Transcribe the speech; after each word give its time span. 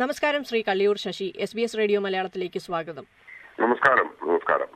നമസ്കാരം 0.00 0.44
Shri 0.44 0.62
Kalliyoor 0.68 0.96
Sasi 0.98 1.26
S 1.36 1.56
B 1.56 1.62
S 1.62 1.76
radio 1.78 2.00
മലയാളത്തിലേക്ക് 2.00 2.58
സ്വാഗതം. 2.58 3.06
നമസ്കാരം 3.60 4.06
നമസ്കാരം. 4.22 4.68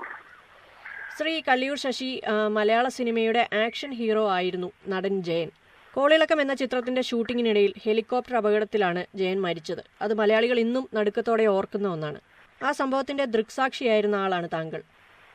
ശ്രീ 1.18 1.42
കള്ളിയൂർ 1.48 1.78
ശശി 1.78 2.22
മലയാള 2.48 2.88
സിനിമയുടെ 2.88 3.48
ആക്ഷൻ 3.64 3.92
ഹീറോ 3.94 4.30
ആയിരുന്നു 4.30 4.70
നടൻ 4.88 5.22
ജയൻ. 5.22 5.50
കോളിളക്കം 5.94 6.40
എന്ന 6.40 6.54
ചിത്രത്തിന്റെ 6.54 7.02
ഷൂട്ടിങ്ങിനിടയിൽ 7.02 7.72
ഹെലികോപ്റ്റർ 7.84 8.36
അപകടത്തിലാണ് 8.36 9.04
ജയൻ 9.14 9.40
മരിച്ചത്. 9.40 9.82
അത് 10.02 10.14
മലയാളികൾ 10.14 10.58
ഇന്നും 10.58 10.88
നടുക്കത്തോടെ 10.94 11.46
ഓർക്കുന്ന 11.46 11.88
ഒന്നാണ്. 11.88 12.20
ആ 12.64 12.72
സംഭവത്തിന്റെ 12.72 13.24
ദൃക്സാക്ഷിയായിരുന്ന 13.24 14.16
ആളാണ് 14.16 14.48
താങ്കൾ. 14.52 14.82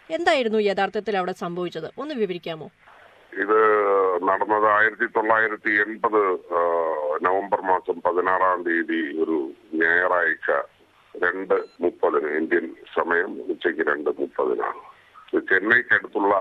എന്തായിരുന്നു 0.10 0.60
യഥാർത്ഥത്തിൽ 0.60 1.18
അവിടെ 1.18 1.32
സംഭവിച്ചത്? 1.32 1.92
ഒന്ന് 1.98 2.16
വിവരിക്കാമോ? 2.16 2.70
ഇത് 3.34 3.60
നടന്നത് 4.30 4.68
ആയിരത്തി 4.68 5.08
തൊള്ളായിരത്തി 5.16 5.72
എൺപത് 5.84 6.22
നവംബർ 7.26 7.60
മാസം 7.72 7.98
പതിനാറാം 8.06 8.64
തീയതി 8.66 9.00
ഒരു 9.24 9.38
ഞായറാഴ്ച 9.82 10.50
രണ്ട് 11.16 11.56
മുപ്പതിന് 11.84 12.30
ഇന്ത്യൻ 12.40 12.66
സമയം 12.98 13.32
ഉച്ചയ്ക്ക് 13.54 13.84
രണ്ട് 13.92 14.10
മുപ്പതിനാണ്. 14.20 14.82
ചെന്നൈക്ക് 15.32 15.50
ചെന്നൈക്കടുത്തുള്ള 15.50 16.34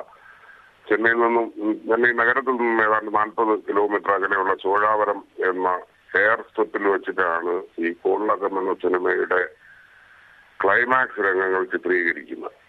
ചെന്നൈയിൽ 0.87 1.21
നിന്നും 1.23 1.47
ചെന്നൈ 1.89 2.13
നഗരത്തിൽ 2.13 2.55
നിന്നും 2.61 2.83
ഏതാണ്ട് 2.87 3.11
നാൽപ്പത് 3.15 3.52
കിലോമീറ്റർ 3.69 4.13
അകലെയുള്ള 4.15 4.55
ചോഴാവരം 4.55 5.21
എന്ന 5.51 5.69
ഹെയർ 6.15 6.41
സ്ട്രിപ്പിൽ 6.49 6.85
വെച്ചിട്ടാണ് 6.88 7.52
ഈ 7.79 7.93
കോളിളക്കം 8.05 8.59
എന്ന 8.61 8.75
സിനിമയുടെ 8.75 9.43
ക്ലൈമാക്സ് 10.61 11.21
രംഗങ്ങൾ 11.27 11.63
ചിത്രീകരിക്കുന്നത്. 11.65 12.60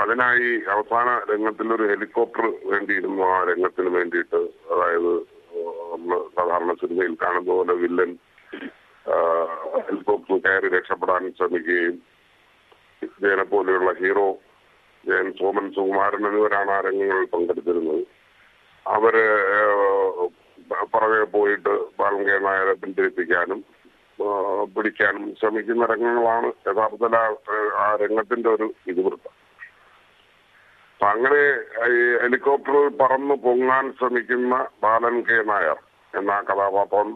അതിനായി 0.00 0.48
അവസാന 0.74 1.08
രംഗത്തിൽ 1.30 1.68
ഒരു 1.76 1.84
ഹെലികോപ്റ്റർ 1.90 2.46
വേണ്ടിയിരുന്നു. 2.70 3.22
ആ 3.34 3.38
രംഗത്തിന് 3.50 3.90
വേണ്ടിയിട്ട് 3.96 4.40
അതായത് 4.72 5.12
നമ്മൾ 5.92 6.18
സാധാരണ 6.36 6.72
സിനിമയിൽ 6.82 7.14
കാണുന്ന 7.22 7.50
പോലെ 7.52 7.74
വില്ലൻ 7.82 8.10
ഹെലികോപ്റ്റർ 9.86 10.36
കയറി 10.44 10.68
രക്ഷപ്പെടാൻ 10.76 11.24
ശ്രമിക്കുകയും 11.38 11.96
ജയനെ 13.22 13.46
പോലെയുള്ള 13.52 13.90
ഹീറോ 14.00 14.28
ജയൻ 15.04 15.28
സോമൻ 15.40 15.66
സുകുമാരൻ 15.76 16.22
എന്നിവരാണ് 16.28 16.70
ആ 16.76 16.78
രംഗങ്ങളിൽ 16.88 17.26
പങ്കെടുത്തിരുന്നത്. 17.34 18.04
അവർ 18.86 19.14
പുറകെ 20.92 21.24
പോയിട്ട് 21.34 21.74
ബാലങ്കേ 21.98 22.36
നായരെ 22.46 22.74
പിന്തിരിപ്പിക്കാനും 22.82 23.60
പിടിക്കാനും 24.74 25.24
ശ്രമിക്കുന്ന 25.40 25.84
രംഗങ്ങളാണ് 25.92 26.48
യഥാർത്ഥത്തിൽ 26.68 27.16
ആ 27.82 27.84
രംഗത്തിന്റെ 28.02 28.48
ഒരു 28.56 28.66
ഇതിവൃത്തം. 28.92 29.34
അപ്പൊ 31.00 31.08
അങ്ങനെ 31.10 31.40
ഈ 31.90 31.98
ഹെലികോപ്റ്ററിൽ 32.22 32.86
പറന്ന് 33.00 33.34
പൊങ്ങാൻ 33.42 33.84
ശ്രമിക്കുന്ന 33.98 34.54
ബാലൻ 34.82 35.16
കെ 35.28 35.36
നായർ 35.50 35.78
എന്ന 36.14 36.32
കഥാപാത്രം 36.48 37.08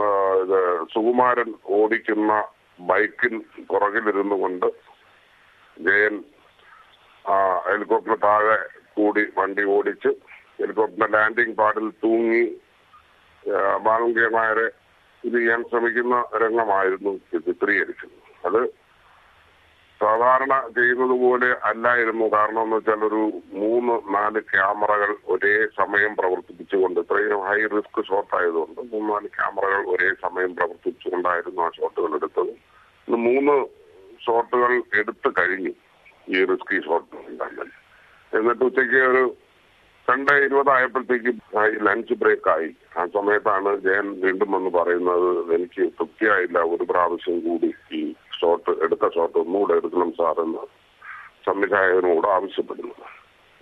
ആ, 0.00 0.08
സുകുമാരൻ 0.92 1.48
ഓടിക്കുന്ന 1.76 2.32
ബൈക്കിൽ 2.88 3.34
പുറകിലിരുന്നു 3.70 4.36
കൊണ്ട് 4.36 4.66
ജയൻ 5.76 6.14
ഹെലികോപ്റ്റർ 7.66 8.16
താഴെ 8.24 8.58
കൂടി 8.96 9.24
വണ്ടി 9.36 9.64
ഓടിച്ച് 9.74 10.10
ഹെലികോപ്റ്ററിന്റെ 10.58 11.08
ലാൻഡിംഗ് 11.16 11.56
പാഡിൽ 11.58 11.88
തൂങ്ങി 12.02 12.44
ബാലൻ 13.84 14.12
കെ 14.14 14.28
നായരെ 14.34 14.66
ഇത് 15.24 15.36
ചെയ്യാൻ 15.36 15.60
ശ്രമിക്കുന്ന 15.70 16.14
രംഗമായിരുന്നു 16.42 17.12
ചിത്രീകരിച്ചത്. 17.46 18.16
അത് 18.44 18.60
സാധാരണ 20.00 20.54
ചെയ്യുന്നത് 20.76 21.14
പോലെ 21.20 21.48
അല്ലായിരുന്നു. 21.68 22.24
കാരണം 22.34 22.62
എന്ന് 22.62 22.76
വെച്ചാൽ 22.76 23.04
ഒരു 23.08 23.20
മൂന്ന് 23.60 23.94
നാല് 24.14 24.40
ക്യാമറകൾ 24.52 25.10
ഒരേ 25.34 25.54
സമയം 25.80 26.12
പ്രവർത്തിപ്പിച്ചുകൊണ്ട് 26.16 27.00
ഇത്രയും 27.00 27.40
ഹൈ 27.48 27.60
റിസ്ക് 27.74 28.00
ഷോട്ട് 28.08 28.34
ആയതുകൊണ്ട് 28.36 28.80
മൂന്ന് 28.92 29.08
നാല് 29.12 29.30
ക്യാമറകൾ 29.38 29.82
ഒരേ 29.94 30.10
സമയം 30.24 30.52
പ്രവർത്തിപ്പിച്ചുകൊണ്ടായിരുന്നു 30.56 31.62
ആ 31.62 31.70
ഷോട്ടുകൾ 31.78 32.12
എടുത്തത്. 32.14 32.52
ഇന്ന് 33.08 33.18
മൂന്ന് 33.28 33.56
ഷോട്ടുകൾ 34.26 34.70
എടുത്തു 35.00 35.28
കഴിഞ്ഞു 35.38 35.72
ഈ 36.28 36.44
റിസ്കി 36.44 36.78
ഷോട്ട് 36.86 37.16
ഉണ്ടാകാൻ 37.28 37.68
എന്നിട്ട് 38.32 38.64
ഉച്ചയ്ക്ക് 38.64 39.00
ഒരു 39.10 39.24
രണ്ട് 40.08 40.32
ഇരുപതായപ്പോഴത്തേക്ക് 40.46 41.30
ലഞ്ച് 41.86 42.14
ബ്രേക്ക് 42.14 42.48
ആയി. 42.50 42.68
ആ 42.98 43.06
സമയത്താണ് 43.14 43.70
ജയൻ 43.86 44.06
വീണ്ടും 44.24 44.50
വന്ന് 44.52 44.70
പറയുന്നത് 44.70 45.28
എനിക്ക് 45.54 45.84
തൃപ്തിയായില്ല. 45.98 46.58
ഒരു 46.74 46.84
പ്രാവശ്യം 46.90 47.38
കൂടി 47.40 47.70
ഷോട്ട് 48.40 48.72
എടുത്ത 48.84 49.04
ഷോട്ട് 49.14 49.36
ഒന്നുകൂടെ 49.42 49.74
എടുക്കണം 49.80 50.10
സാർ 50.18 50.36
എന്ന് 50.44 50.62
സംവിധായകനോട് 51.46 52.26
ആവശ്യപ്പെടുന്നു. 52.36 52.94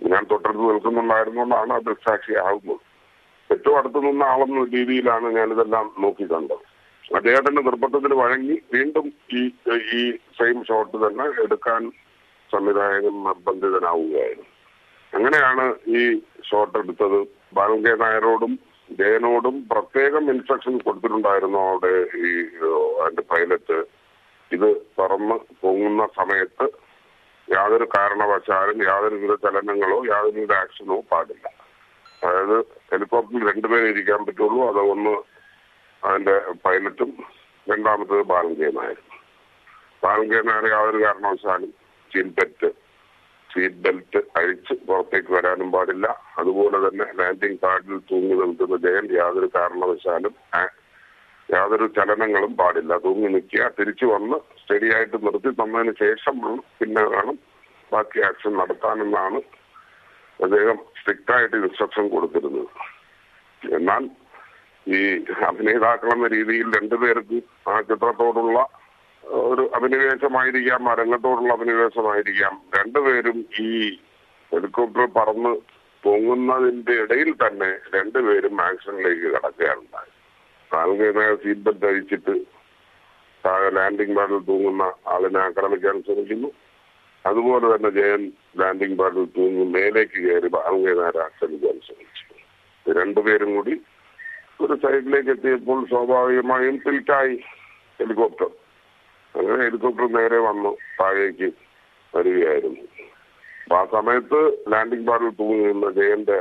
ഞാൻ 0.01 0.23
തൊട്ടടുത്ത് 0.31 0.65
നിൽക്കുന്നുണ്ടായിരുന്നുകൊണ്ടാണ് 0.69 1.73
അത് 1.73 1.91
സാക്ഷിയാകുന്നത് 2.07 2.81
ഏറ്റവും 3.49 3.77
അടുത്ത് 3.79 3.99
നിന്ന 4.05 4.23
ആളെന്ന 4.23 4.63
രീതിയിലാണ് 4.75 5.27
ഞാനിതെല്ലാം 5.37 5.85
നോക്കിക്കണ്ടത് 6.03 6.63
അദ്ദേഹത്തിന്റെ 7.15 7.61
നിർബന്ധത്തിന് 7.61 8.15
വഴങ്ങി 8.21 8.55
വീണ്ടും 8.73 9.07
ഈ 9.39 9.41
ഈ 9.99 10.01
സെയിം 10.37 10.57
ഷോട്ട് 10.69 10.97
തന്നെ 11.05 11.25
എടുക്കാൻ 11.43 11.81
സംവിധായകൻ 12.49 13.15
നിർബന്ധിതനാവുകയായിരുന്നു. 13.27 14.49
അങ്ങനെയാണ് 15.13 15.65
ഈ 15.99 16.01
ഷോട്ട് 16.49 16.77
എടുത്തത്. 16.77 17.19
ബാലൻ 17.57 17.79
കെ 17.85 17.93
നായരോടും 18.03 18.53
ജയനോടും 18.89 19.55
പ്രത്യേകം 19.71 20.25
ഇൻസ്ട്രക്ഷൻ 20.33 20.73
കൊടുത്തിട്ടുണ്ടായിരുന്നു 20.77 21.59
അവിടെ 21.69 21.93
ഈ 22.29 22.31
അതിന്റെ 23.03 23.23
പൈലറ്റ് 23.31 23.77
ഇത് 24.51 24.69
പറന്ന് 24.97 25.35
പൊങ്ങുന്ന 25.61 26.03
സമയത്ത് 26.19 26.65
യാതൊരു 27.47 27.85
കാരണവശാലും 27.95 28.77
യാതൊരുവിധ 28.89 29.33
ചലനങ്ങളോ 29.43 29.97
യാതൊരുവിധ 30.11 30.53
ആക്ഷനോ 30.53 30.97
പാടില്ല. 31.11 31.45
അതായത് 32.21 32.57
ഹെലികോപ്റ്ററിൽ 32.91 33.47
രണ്ടുപേരെ 33.49 33.87
ഇരിക്കാൻ 33.93 34.21
പറ്റുള്ളൂ 34.27 34.61
അത് 34.69 34.81
ഒന്ന് 34.93 35.15
അതിന്റെ 36.03 36.35
പൈലറ്റും 36.65 37.11
രണ്ടാമത്തത് 37.67 38.23
ബാലങ്കേ 38.31 38.69
നായർ 38.77 38.99
ബാലൻ 40.03 40.27
കെ 40.31 40.41
നായർ 40.49 40.65
യാതൊരു 40.75 40.99
കാരണവശാലും 41.05 41.71
ബെൽറ്റ് 42.37 42.69
സീറ്റ് 43.49 43.79
ബെൽറ്റ് 43.85 44.19
അഴിച്ച് 44.37 44.73
പുറത്തേക്ക് 44.87 45.31
വരാനും 45.33 45.69
പാടില്ല. 45.71 46.07
അതുപോലെ 46.37 46.77
തന്നെ 46.85 47.05
ലാൻഡിംഗ് 47.19 47.59
പാഡിൽ 47.59 47.97
തൂങ്ങി 48.09 48.35
നിൽക്കുന്ന 48.41 48.77
ജയൻ 48.85 49.05
യാതൊരു 49.19 49.49
കാരണവശാലും 49.55 50.33
യാതൊരു 51.49 51.85
ചലനങ്ങളും 51.97 52.53
പാടില്ല. 52.59 52.93
തൂങ്ങി 53.03 53.27
നിൽക്കുക 53.35 53.65
തിരിച്ചു 53.79 54.05
വന്ന് 54.05 54.37
സ്റ്റഡി 54.61 54.87
ആയിട്ട് 54.95 55.17
നിർത്തി 55.25 55.51
തന്നതിന് 55.59 55.93
ശേഷം 56.03 56.37
പിന്നെ 56.79 57.03
വേണം 57.13 57.37
ബാക്കി 57.91 58.19
ആക്ഷൻ 58.29 58.53
നടത്താനെന്നാണ് 58.61 59.39
അദ്ദേഹം 60.39 60.77
സ്ട്രിക്റ്റ് 60.99 61.33
ആയിട്ട് 61.35 61.55
ഇൻസ്ട്രക്ഷൻ 61.55 62.05
കൊടുത്തിരുന്നത്. 62.13 62.71
എന്നാൽ 63.61 64.03
ഈ 64.87 65.01
അഭിനേതാക്കൾ 65.49 66.09
എന്ന 66.15 66.27
രീതിയിൽ 66.27 66.67
രണ്ടുപേർക്ക് 66.77 67.37
ആ 67.71 67.75
ചിത്രത്തോടുള്ള 67.89 68.57
ഒരു 69.23 69.63
അഭിനിവേശമായിരിക്കാം 69.77 70.89
ആ 70.89 70.93
രംഗത്തോടുള്ള 71.01 71.53
അഭിനിവേശമായിരിക്കാം. 71.53 72.53
രണ്ടുപേരും 72.77 73.37
ഈ 73.67 73.69
ഹെലികോപ്റ്റർ 74.51 75.05
പറന്ന് 75.19 75.53
പൊങ്ങുന്നതിന്റെ 76.03 76.93
ഇടയിൽ 77.03 77.29
തന്നെ 77.43 77.69
രണ്ടുപേരും 77.95 78.61
ആക്ഷനിലേക്ക് 78.61 79.27
കടക്കുകയുണ്ടായി 79.35 80.11
ആളുകളെ 80.81 81.25
സീറ്റ് 81.43 81.63
ബെൽറ്റ് 81.65 81.81
ധരിച്ചിട്ട് 81.85 82.35
താഴെ 83.43 83.69
ലാൻഡിംഗ് 83.77 84.15
പാഡിൽ 84.17 84.39
തൂങ്ങുന്ന 84.47 84.83
ആളിനെ 85.13 85.39
ആക്രമിക്കാൻ 85.39 85.95
ശ്രമിക്കുന്നു. 86.05 86.49
അതുപോലെ 87.25 87.65
തന്നെ 87.73 87.89
ജയൻ 87.97 88.23
ലാൻഡിംഗ് 88.61 88.97
പാഡിൽ 88.99 89.25
തൂങ്ങി 89.35 89.63
മേലേക്ക് 89.75 90.17
കയറി 90.25 90.49
ബാലുകേനാരെ 90.55 91.19
ആക്രമിക്കാൻ 91.27 91.75
ശ്രമിച്ചു. 91.87 92.23
രണ്ടുപേരും 92.85 93.55
കൂടി 93.55 93.75
ഒരു 94.63 94.73
സൈഡിലേക്ക് 94.83 95.31
എത്തിയപ്പോൾ 95.35 95.79
സ്വാഭാവികമായും 95.91 96.75
തിൽറ്റായി 96.83 97.35
ഹെലികോപ്റ്റർ 97.99 98.49
അങ്ങനെ 99.35 99.61
ഹെലികോപ്റ്റർ 99.63 100.07
നേരെ 100.17 100.39
വന്നു 100.49 100.71
താഴേക്ക് 100.99 101.49
വരികയായിരുന്നു. 102.13 102.83
അപ്പൊ 103.63 103.75
ആ 103.81 103.85
സമയത്ത് 103.95 104.39
ലാൻഡിംഗ് 104.73 105.07
പാഡിൽ 105.07 105.31
തൂങ്ങി 105.39 105.65
നിന്ന 105.67 105.89
ജയന്റെ 105.91 106.39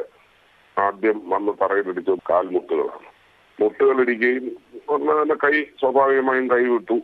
ആദ്യം 0.76 1.18
വന്ന് 1.32 1.52
തറയിലിടിച്ച 1.60 2.10
കാൽമുട്ടുകളാണ്. 2.30 3.08
മുട്ടുകളിരിക്കുകയും 3.58 4.46
നല്ല 5.10 5.34
കൈ 5.44 5.54
സ്വാഭാവികമായും 5.80 6.46
കൈ 6.52 6.62
വിട്ടു. 6.74 6.96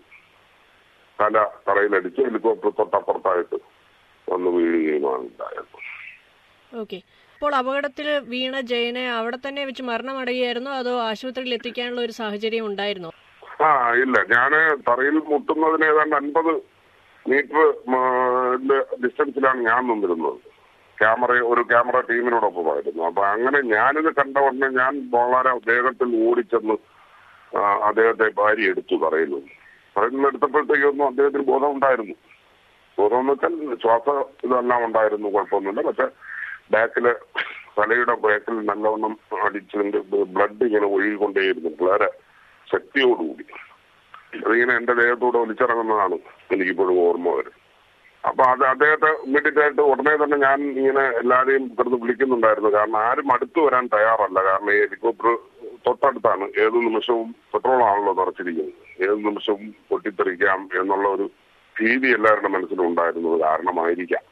തല 1.18 1.38
തറയിലടിച്ച് 1.68 2.20
ഹെലികോപ്റ്റർ 2.26 2.70
തൊട്ടപ്പുറത്തായിട്ട് 2.78 3.58
വന്ന് 4.28 4.50
വീഴുകയുമാണ് 4.56 5.24
ഉണ്ടായത് 5.30 5.76
ഓക്കെ. 6.72 6.98
അപ്പോൾ 7.34 7.54
അപകടത്തിൽ 7.60 8.06
വീണ 8.32 8.56
ജയനെ 8.70 9.04
അവിടെ 9.18 9.38
തന്നെ 9.46 9.62
വെച്ച് 9.68 9.82
മരണമടയുകയായിരുന്നു 9.82 10.70
അതോ 10.80 10.92
ആശുപത്രിയിൽ 11.08 11.54
എത്തിക്കാനുള്ള 11.56 12.00
ഒരു 12.06 12.14
സാഹചര്യം 12.20 12.66
ഉണ്ടായിരുന്നോ? 12.70 13.10
ആ 13.64 13.68
ഇല്ല. 14.02 14.16
ഞാൻ 14.34 14.52
തറയിൽ 14.88 15.16
മുട്ടുന്നതിന് 15.30 15.86
ഏതാണ്ട് 15.92 16.16
അൻപത് 16.20 16.52
മീറ്റർ 17.26 17.58
ഡിസ്റ്റൻസിലാണ് 19.02 19.60
ഞാൻ 19.70 19.80
നിന്നിരുന്നത്. 19.90 20.38
ക്യാമറ 21.00 21.32
ഒരു 21.52 21.62
ക്യാമറ 21.70 21.96
ടീമിനോടൊപ്പമായിരുന്നു 22.00 23.02
അപ്പൊ 23.06 23.22
അങ്ങനെ 23.26 23.58
ഞാനിത് 23.74 24.10
കണ്ട 24.14 24.36
ഉടനെ 24.46 24.68
ഞാൻ 24.80 24.94
വളരെ 25.14 25.52
വേഗത്തിൽ 25.68 26.10
ഓടിച്ചെന്ന് 26.28 26.76
അദ്ദേഹത്തെ 27.88 28.26
ഭാര്യ 28.40 28.72
എടുത്തു 28.72 28.96
പറയുന്നു. 29.04 29.38
പറയുന്നത് 29.96 30.28
എടുത്തപ്പോഴത്തേക്കൊന്നും 30.30 31.06
അദ്ദേഹത്തിന് 31.06 31.44
ബോധം 31.52 31.70
ഉണ്ടായിരുന്നു 31.76 32.16
ബോധം 32.98 33.20
എന്ന് 33.20 33.32
വെച്ചാൽ 33.32 33.54
ശ്വാസ 33.82 34.08
ഇതെല്ലാം 34.44 34.84
ഉണ്ടായിരുന്നു 34.84 35.28
കുഴപ്പമൊന്നുമില്ല. 35.36 35.82
പക്ഷെ 35.88 36.06
ബാക്കിൽ 36.74 37.06
തലയുടെ 37.78 38.14
ബാക്കിൽ 38.24 38.54
നല്ലവണ്ണം 38.70 39.12
അടിച്ചതിന്റെ 39.46 40.00
ബ്ലഡ് 40.34 40.66
ഇങ്ങനെ 40.68 40.86
ഒഴുകിക്കൊണ്ടേയിരുന്നു. 40.94 41.70
വളരെ 41.80 42.08
ശക്തിയോടുകൂടി. 42.72 43.44
അതിങ്ങനെ 44.44 44.72
എന്റെ 44.76 44.94
ദേഹത്തൂടെ 45.00 45.38
ഒലിച്ചിറങ്ങുന്നതാണ് 45.38 46.16
എനിക്കിപ്പോഴും 46.54 46.98
ഓർമ്മ 47.06 47.28
വരും 47.38 47.56
അപ്പൊ 48.24 48.42
അത് 48.52 48.64
അദ്ദേഹത്തെ 48.64 49.10
ഇമ്മീഡിയറ്റ് 49.26 49.82
ഉടനെ 49.90 50.14
തന്നെ 50.22 50.36
ഞാൻ 50.46 50.58
ഇങ്ങനെ 50.80 51.04
എല്ലാരെയും 51.20 51.64
കിടന്ന് 51.76 51.98
വിളിക്കുന്നുണ്ടായിരുന്നു. 52.02 52.70
കാരണം 52.70 52.98
ആരും 53.08 53.32
അടുത്ത് 53.34 53.60
വരാൻ 53.66 53.84
തയ്യാറല്ല. 53.94 54.38
കാരണം 54.48 54.72
ഈ 54.74 54.80
ഹെലികോപ്റ്റർ 54.84 55.30
തൊട്ടടുത്താണ്. 55.86 56.44
ഏത് 56.64 56.76
നിമിഷവും 56.86 57.28
പെട്രോൾ 57.52 57.80
ആണല്ലോ 57.90 58.12
നിറച്ചിരിക്കുന്നത്. 58.20 58.74
ഏത് 59.06 59.18
നിമിഷവും 59.28 59.62
പൊട്ടിത്തെറിക്കാം 59.90 60.60
എന്നുള്ള 60.80 61.08
ഒരു 61.08 61.26
ഭീതി 61.76 62.08
എല്ലാവരുടെ 62.16 62.48
മനസ്സിലും 62.48 62.86
ഉണ്ടായിരുന്നത് 62.86 63.36
കാരണമായിരിക്കാം 63.46 64.24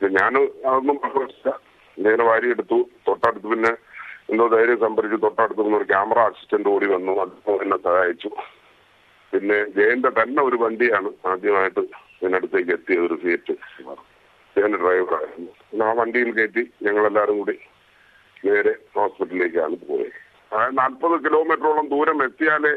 ഞാൻ 0.00 0.34
അതൊന്നും 0.68 0.96
പ്രശ്നമില്ല 1.02 1.50
നേരെ 1.96 2.22
വാരിയെടുത്തു 2.24 2.78
തൊട്ടടുത്ത് 3.08 3.46
പിന്നെ 3.52 3.72
എന്തോ 4.30 4.44
ധൈര്യം 4.48 4.78
സംഭരിച്ചു. 4.84 5.16
തൊട്ടടുത്ത് 5.16 5.62
നിന്ന് 5.62 5.78
ഒരു 5.78 5.86
ക്യാമറ 5.92 6.18
അസിസ്റ്റന്റ് 6.30 6.68
ഓടി 6.68 6.86
വന്നു. 6.86 7.12
അദ്ദേഹം 7.24 7.62
എന്നെ 7.62 7.78
സഹായിച്ചു. 7.86 8.30
പിന്നെ 9.32 9.58
ജയന്റെ 9.76 10.10
തന്നെ 10.20 10.40
ഒരു 10.42 10.56
വണ്ടിയാണ് 10.56 11.10
ആദ്യമായിട്ട് 11.32 11.82
ഇതിനടുത്തേക്ക് 12.20 12.72
എത്തിയത് 12.76 13.04
ഒരു 13.08 13.16
ഫിയറ്റ് 13.22 13.54
ഞാൻ 14.56 14.72
ഡ്രൈവറായിരുന്നു 14.82 15.50
പിന്നെ 15.68 15.84
ആ 15.88 15.92
വണ്ടിയിൽ 15.98 16.30
കയറ്റി 16.38 16.62
ഞങ്ങളെല്ലാരും 16.86 17.36
കൂടി 17.40 17.56
നേരെ 18.46 18.72
ഹോസ്പിറ്റലിലേക്കാണ് 18.96 19.76
പോയത്. 19.88 20.18
നാൽപ്പത് 20.78 21.14
കിലോമീറ്ററോളം 21.24 21.86
ദൂരം 21.92 22.18
എത്തിയാലേ 22.26 22.72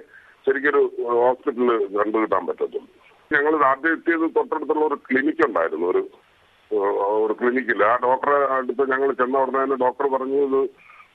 ശരിക്കൊരു 0.45 0.81
ഹോസ്പിറ്റലിൽ 1.23 1.71
കണ്ടുകിട്ടാൻ 1.97 2.43
പറ്റത്തുള്ളൂ. 2.49 2.89
ഞങ്ങൾ 3.31 3.53
ആദ്യം 3.71 3.93
എത്തിയത് 3.97 4.25
തൊട്ടടുത്തുള്ള 4.37 4.83
ഒരു 4.89 4.97
ക്ലിനിക് 5.07 5.43
ഉണ്ടായിരുന്നു. 5.47 5.87
ഒരു 5.93 6.03
ഒരു 7.23 7.33
ക്ലിനിക്കിൽ 7.39 7.81
ആ 7.89 7.93
ഡോക്ടറെ 8.05 8.37
അടുത്ത് 8.55 8.83
ഞങ്ങൾ 8.91 9.09
ചെന്ന 9.19 9.41
ഉടനെ 9.43 9.59
തന്നെ 9.63 9.77
ഡോക്ടർ 9.83 10.05
പറഞ്ഞു 10.13 10.39
ഇത് 10.47 10.61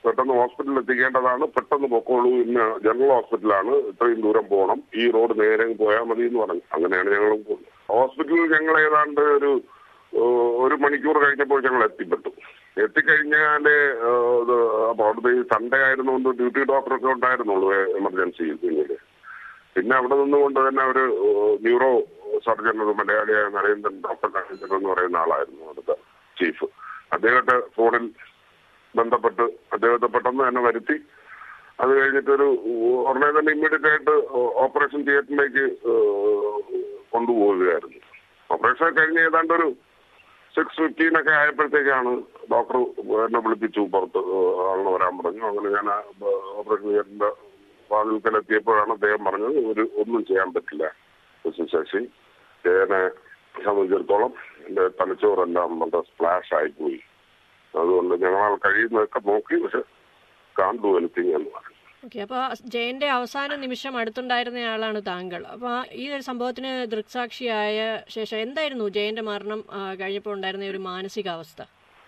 പെട്ടെന്ന് 0.03 0.33
ഹോസ്പിറ്റലിൽ 0.41 0.79
എത്തിക്കേണ്ടതാണ്. 0.81 1.45
പെട്ടെന്ന് 1.55 1.87
പൊക്കോളൂ. 1.93 2.29
ഇന്ന് 2.43 2.65
ജനറൽ 2.85 3.11
ഹോസ്പിറ്റലാണ് 3.15 3.73
ഇത്രയും 3.91 4.21
ദൂരം 4.25 4.45
പോകണം 4.53 4.79
ഈ 5.01 5.05
റോഡ് 5.15 5.35
നേരെ 5.41 5.65
പോയാൽ 5.83 6.05
മതി 6.11 6.25
എന്ന് 6.29 6.41
പറഞ്ഞു. 6.43 6.65
അങ്ങനെയാണ് 6.75 7.09
ഞങ്ങൾ 7.15 7.31
ഹോസ്പിറ്റലിൽ 7.93 8.47
ഞങ്ങൾ 8.55 8.75
ഏതാണ്ട് 8.87 9.21
ഒരു 9.37 9.51
ഒരു 10.63 10.75
മണിക്കൂർ 10.83 11.15
കഴിഞ്ഞപ്പോൾ 11.23 11.59
ഞങ്ങൾ 11.65 11.81
എത്തിപ്പെട്ടു. 11.87 12.29
എത്തിക്കഴിഞ്ഞാൽ 12.83 13.65
ഇത് 14.43 14.55
അപ്പൊ 14.89 15.03
അവിടുത്തെ 15.07 15.31
ഈ 15.37 15.41
സൺഡേ 15.51 15.79
ആയിരുന്നുകൊണ്ട് 15.87 16.29
ഡ്യൂട്ടി 16.39 16.61
ഡോക്ടറൊക്കെ 16.71 17.09
ഉണ്ടായിരുന്നുള്ളൂ 17.15 17.69
എമർജൻസി 17.99 18.45
പിന്നീട്. 18.63 18.95
പിന്നെ 19.75 19.93
അവിടെ 19.99 20.15
നിന്നുകൊണ്ട് 20.21 20.59
തന്നെ 20.67 20.83
ഒരു 20.91 21.03
ന്യൂറോ 21.65 21.89
സർജൻ 22.47 22.77
ഒരു 22.85 22.93
മലയാളിയായ 22.99 23.45
നരേന്ദ്രൻ 23.57 23.95
ഡോക്ടർ 24.07 24.29
നരേന്ദ്രൻ 24.37 24.75
എന്ന് 24.79 24.89
പറയുന്ന 24.93 25.23
ആളായിരുന്നു 25.23 25.63
അവിടുത്തെ 25.67 25.95
ചീഫ് 26.37 26.67
അദ്ദേഹത്തെ 27.15 27.55
ഫോണിൽ 27.77 28.05
ബന്ധപ്പെട്ട് 28.95 29.45
അദ്ദേഹത്തെ 29.75 30.07
പെട്ടെന്ന് 30.13 30.43
തന്നെ 30.47 30.61
വരുത്തി. 30.67 30.97
അത് 31.81 31.91
കഴിഞ്ഞിട്ടൊരു 31.97 32.47
ഉടനെ 33.09 33.29
തന്നെ 33.37 33.51
ഇമ്മീഡിയറ്റ് 33.55 33.89
ആയിട്ട് 33.91 34.15
ഓപ്പറേഷൻ 34.63 35.01
തിയേറ്ററിലേക്ക് 35.07 35.65
കൊണ്ടുപോവുകയായിരുന്നു. 37.19 38.01
ഓപ്പറേഷൻ 38.49 38.91
കഴിഞ്ഞ് 38.97 39.21
ഏതാണ്ട് 39.27 39.53
ഒരു 39.59 39.67
സിക്സ് 40.55 40.77
ഫിഫ്റ്റീൻ 40.81 41.15
ഒക്കെ 41.19 41.31
ആയപ്പോഴത്തേക്കാണ് 41.39 42.11
ഡോക്ടർ 42.51 42.77
എന്നെ 43.25 43.39
വിളിപ്പിച്ചു 43.45 43.81
പുറത്ത് 43.93 44.21
ആളിനെ 44.69 44.91
വരാൻ 44.95 45.13
പറഞ്ഞു. 45.19 45.43
അങ്ങനെ 45.49 45.69
ഞാൻ 45.75 45.87
ഓപ്പറേഷൻ 46.59 46.87
തിയേറ്ററിന്റെ 46.89 47.29
വാതിൽക്കലെത്തിയപ്പോഴാണ് 47.91 48.91
അദ്ദേഹം 48.95 49.21
പറഞ്ഞത് 49.27 49.57
ഒരു 49.71 49.83
ഒന്നും 50.01 50.21
ചെയ്യാൻ 50.29 50.49
പറ്റില്ല 50.55 50.85
ശശി 51.73 52.01
ജയനെ 52.65 53.01
സംബന്ധിച്ചിടത്തോളം 53.65 54.33
എന്റെ 54.67 54.83
തലച്ചോറെല്ലാം 54.99 55.69
വളരെ 55.79 56.01
സ്പ്ലാഷ് 56.09 56.53
ആയിപ്പോയി. 56.59 56.99
അതുകൊണ്ട് 57.73 58.13
ഞങ്ങളാൽ 58.23 58.55
കഴിയുന്നതൊക്കെ 58.65 59.19
നോക്കി 59.31 59.55
പക്ഷെ 59.63 59.81
കാണ്ടു 60.55 60.87
എനിത്തിങ് 60.99 61.33
എന്ന് 61.39 61.49
പറഞ്ഞു 61.55 61.78
ഓക്കെ 62.05 62.19
അപ്പോൾ 62.25 62.43
ജയന്റെ 62.73 63.07
അവസാന 63.15 63.55
നിമിഷം 63.63 63.93
അടുത്തുണ്ടായിരുന്ന 64.01 64.99
താങ്കൾ. 65.09 65.41
അപ്പോൾ 65.55 65.73
ഈ 66.01 66.03
ഒരു 66.15 66.23
സംഭവത്തിന് 66.29 66.71
ദൃക്സാക്ഷിയായ 66.93 67.79
ശേഷം 68.15 68.37
എന്തായിരുന്നു 68.45 68.85
ജയന്റെ 68.97 69.23
മരണം 69.29 69.61
കഴിഞ്ഞപ്പോൾ 70.01 70.33
ഉണ്ടായിരുന്ന 70.37 70.71
ഒരു 70.73 70.81
മാനസികാവസ്ഥ? 70.91 71.61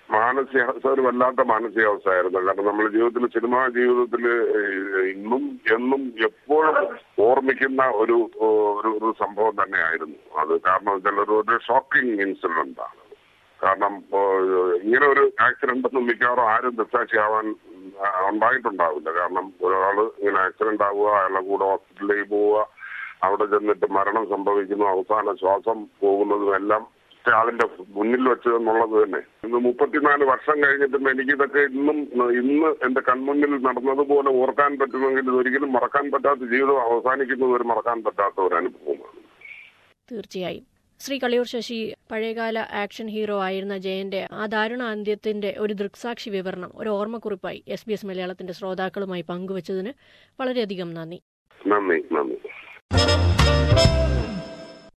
മാനസികാവസ്ഥ 0.09 0.88
ഒരു 0.95 1.03
വല്ലാത്ത 1.07 1.41
മാനസികാവസ്ഥയായിരുന്നു. 1.51 2.38
കാരണം 2.47 2.67
നമ്മുടെ 2.69 2.89
ജീവിതത്തിൽ 2.95 3.25
സിനിമാ 3.35 3.59
ജീവിതത്തിൽ 3.79 4.23
ഇന്നും 5.13 5.43
എന്നും 5.75 6.01
എപ്പോഴും 6.29 6.77
ഓർമ്മിക്കുന്ന 7.27 7.83
ഒരു 8.03 8.17
ഒരു 8.97 9.09
സംഭവം 9.23 9.53
തന്നെയായിരുന്നു. 9.61 10.19
അത് 10.41 10.53
കാരണം 10.67 10.91
വെച്ചാൽ 10.95 11.21
ഒരു 11.38 11.57
ഷോക്കിംഗ് 11.67 12.17
ഇൻസിഡന്റ് 12.27 12.81
ആണ്. 12.88 12.99
കാരണം 13.59 13.93
ഇങ്ങനെ 14.83 15.05
ഒരു 15.13 15.23
ആക്സിഡന്റ് 15.47 15.88
ഒന്നും 15.89 16.07
മിക്കവാറും 16.09 16.47
ആരും 16.53 16.75
ദൃക്സാക്ഷിയാവാൻ 16.79 17.47
ഉണ്ടായിട്ടുണ്ടാവില്ല. 18.30 19.09
കാരണം 19.12 19.53
ഒരാൾ 19.62 19.98
ഇങ്ങനെ 20.19 20.39
ആക്സിഡന്റ് 20.39 20.83
ആവുക 20.83 21.09
അയാളുടെ 21.09 21.42
കൂടെ 21.42 21.65
ഹോസ്പിറ്റലിലേക്ക് 21.65 22.30
പോവുക 22.30 22.68
അവിടെ 23.24 23.45
ചെന്നിട്ട് 23.45 23.88
മരണം 23.92 24.30
സംഭവിക്കുന്നു 24.30 24.86
അവസാന 24.86 25.33
ശ്വാസം 25.33 25.86
പോകുന്നതും 26.00 26.56
എല്ലാം 26.56 26.88
ആളിന്റെ 27.25 27.65
മുന്നിൽ 27.95 28.24
വെച്ചത് 28.30 28.56
എന്നുള്ളത് 28.56 29.03
തന്നെ. 29.03 29.19
ഇന്ന് 29.45 29.57
മുപ്പത്തിനാല് 29.57 30.24
വർഷം 30.24 30.63
കഴിഞ്ഞിട്ടും 30.63 31.09
എനിക്കിതൊക്കെ 31.09 31.59
ഇന്നും 31.59 31.98
ഇന്ന് 32.31 32.69
എന്റെ 32.86 33.01
കൺമുന്നിൽ 33.01 33.51
നടന്നതുപോലെ 33.68 34.30
ഓർക്കാൻ 34.30 34.80
പറ്റുമെങ്കിൽ 34.80 35.30
ഇതൊരിക്കലും 35.30 35.71
മറക്കാൻ 35.71 36.12
പറ്റാത്ത 36.12 36.39
ജീവിതം 36.39 36.81
അവസാനിക്കുന്നത് 36.81 37.51
ഒരു 37.51 37.63
മറക്കാൻ 37.63 38.03
പറ്റാത്ത 38.03 38.42
ഒരു 38.42 38.56
അനുഭവമാണ്. 38.56 39.21
തീർച്ചയായും. 40.12 40.70
ശ്രീ 41.01 41.18
കളിയൂർ 41.19 41.45
ശശി 41.45 41.77
പഴയകാല 42.12 42.57
ആക്ഷൻ 42.81 43.07
ഹീറോ 43.07 43.38
ആയിരുന്ന 43.42 43.77
ജയന്റെ 43.77 44.27
ആ 44.33 44.45
ദാരുണ 44.45 44.83
അന്ത്യത്തിന്റെ 44.88 45.56
ഒരു 45.59 45.74
ദൃക്സാക്ഷി 45.74 46.30
വിവരണം 46.30 46.71
ഒരു 46.75 46.89
ഓർമ്മക്കുറിപ്പായി 46.89 47.63
എസ് 47.68 47.88
ബി 47.88 47.94
എസ് 47.94 48.06
മലയാളത്തിന്റെ 48.06 48.53
ശ്രോതാക്കളുമായി 48.53 49.21
പങ്കുവച്ചതിന് 49.21 49.94
വളരെയധികം 50.39 50.92
നന്ദി. 50.94 51.19
നന്ദി 51.62 52.00
നന്ദി. 52.12 52.38